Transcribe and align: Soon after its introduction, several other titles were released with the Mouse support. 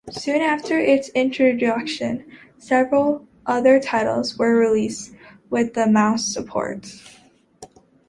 Soon 0.09 0.41
after 0.41 0.79
its 0.79 1.09
introduction, 1.09 2.25
several 2.57 3.27
other 3.45 3.79
titles 3.79 4.35
were 4.35 4.55
released 4.55 5.13
with 5.51 5.75
the 5.75 5.85
Mouse 5.85 6.25
support. 6.25 6.91